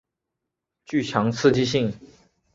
[0.83, 1.93] 具强刺激性。